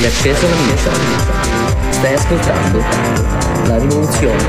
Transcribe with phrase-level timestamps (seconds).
[0.00, 0.90] Hai acceso la miccia.
[1.90, 2.82] Stai ascoltando
[3.66, 4.42] la rivoluzione.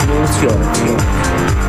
[0.00, 1.67] Rivoluzione.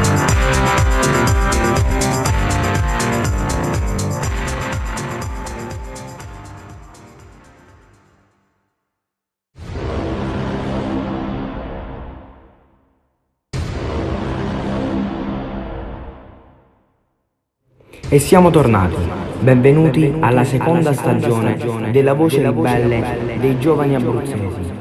[18.12, 18.95] E siamo tornati.
[19.40, 24.77] Benvenuti alla seconda stagione della voce ribelle dei giovani abruzzesi.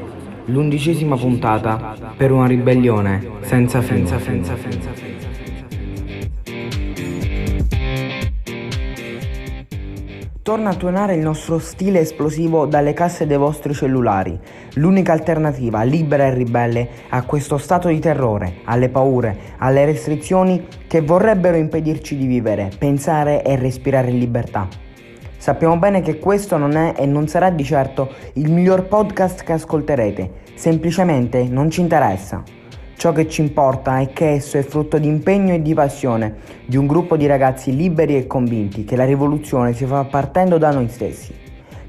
[0.47, 5.08] L'undicesima puntata per una ribellione senza fine.
[10.49, 14.41] Torna a tuonare il nostro stile esplosivo dalle casse dei vostri cellulari,
[14.77, 21.03] l'unica alternativa libera e ribelle a questo stato di terrore, alle paure, alle restrizioni che
[21.03, 24.67] vorrebbero impedirci di vivere, pensare e respirare in libertà.
[25.37, 29.53] Sappiamo bene che questo non è e non sarà di certo il miglior podcast che
[29.53, 32.43] ascolterete, semplicemente non ci interessa.
[32.99, 36.35] Ciò che ci importa è che esso è frutto di impegno e di passione
[36.67, 40.73] di un gruppo di ragazzi liberi e convinti che la rivoluzione si fa partendo da
[40.73, 41.33] noi stessi,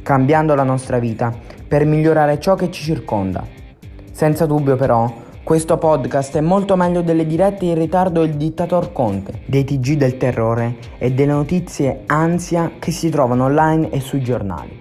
[0.03, 1.35] cambiando la nostra vita
[1.67, 3.43] per migliorare ciò che ci circonda.
[4.11, 9.41] Senza dubbio però, questo podcast è molto meglio delle dirette in ritardo del dittator Conte,
[9.47, 14.77] dei TG del terrore e delle notizie ansia che si trovano online e sui giornali.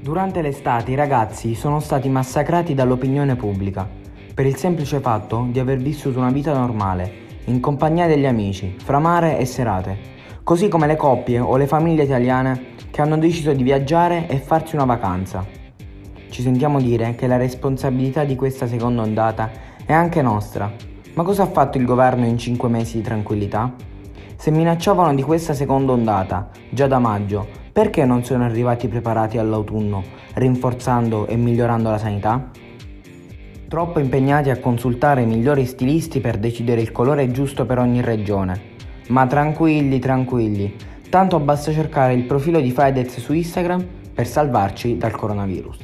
[0.00, 4.02] Durante l'estate i ragazzi sono stati massacrati dall'opinione pubblica
[4.36, 7.10] per il semplice fatto di aver vissuto una vita normale,
[7.46, 9.96] in compagnia degli amici, fra mare e serate,
[10.42, 14.74] così come le coppie o le famiglie italiane che hanno deciso di viaggiare e farsi
[14.74, 15.42] una vacanza.
[16.28, 19.50] Ci sentiamo dire che la responsabilità di questa seconda ondata
[19.86, 20.70] è anche nostra.
[21.14, 23.72] Ma cosa ha fatto il governo in 5 mesi di tranquillità?
[24.36, 30.02] Se minacciavano di questa seconda ondata, già da maggio, perché non sono arrivati preparati all'autunno,
[30.34, 32.50] rinforzando e migliorando la sanità?
[33.68, 38.74] Troppo impegnati a consultare i migliori stilisti per decidere il colore giusto per ogni regione.
[39.08, 40.76] Ma tranquilli, tranquilli,
[41.10, 43.84] tanto basta cercare il profilo di Fedez su Instagram
[44.14, 45.78] per salvarci dal coronavirus.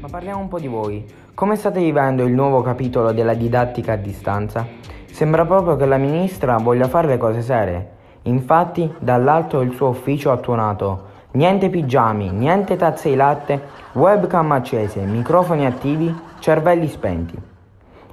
[0.00, 1.04] Ma parliamo un po' di voi.
[1.34, 4.66] Come state vivendo il nuovo capitolo della didattica a distanza?
[5.06, 7.90] Sembra proprio che la ministra voglia fare le cose serie.
[8.22, 15.02] Infatti, dall'alto del suo ufficio ha tuonato Niente pigiami, niente tazze di latte, webcam accese,
[15.02, 17.38] microfoni attivi, cervelli spenti.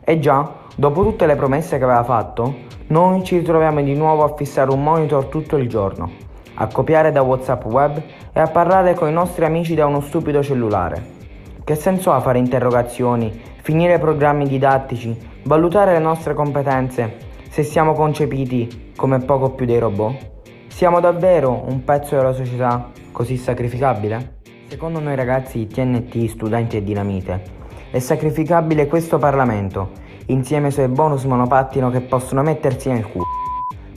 [0.04, 2.54] E già, dopo tutte le promesse che aveva fatto,
[2.88, 6.12] noi ci ritroviamo di nuovo a fissare un monitor tutto il giorno,
[6.54, 8.00] a copiare da WhatsApp web
[8.32, 11.16] e a parlare con i nostri amici da uno stupido cellulare.
[11.64, 17.16] Che senso ha fare interrogazioni, finire programmi didattici, valutare le nostre competenze
[17.50, 20.37] se siamo concepiti come poco più dei robot?
[20.78, 24.42] Siamo davvero un pezzo della società così sacrificabile?
[24.68, 27.42] Secondo noi ragazzi TNT, studenti e dinamite,
[27.90, 29.90] è sacrificabile questo Parlamento,
[30.28, 33.24] insieme ai suoi bonus monopattino che possono mettersi nel culo.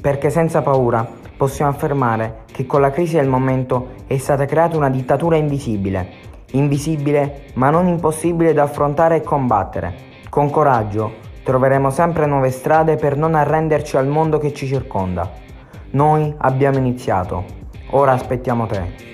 [0.01, 4.89] Perché senza paura possiamo affermare che con la crisi del momento è stata creata una
[4.89, 6.09] dittatura invisibile,
[6.53, 9.95] invisibile ma non impossibile da affrontare e combattere.
[10.31, 15.49] Con coraggio troveremo sempre nuove strade per non arrenderci al mondo che ci circonda.
[15.93, 17.45] Noi abbiamo iniziato,
[17.91, 19.09] ora aspettiamo te.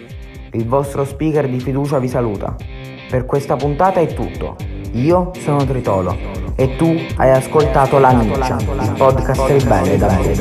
[0.52, 2.54] Il vostro speaker di fiducia vi saluta.
[3.08, 4.56] Per questa puntata è tutto.
[4.92, 6.14] Io sono Tritolo
[6.54, 10.34] e tu hai ascoltato La Niccia, il podcast ribelle da me.